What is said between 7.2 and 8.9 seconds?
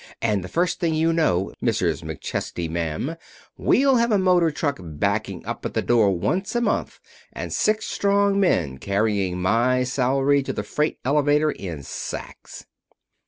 and six strong men